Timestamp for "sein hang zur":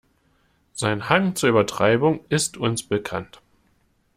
0.73-1.49